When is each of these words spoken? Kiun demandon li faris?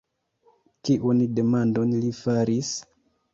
Kiun 0.87 1.21
demandon 1.41 1.93
li 2.07 2.11
faris? 2.23 2.73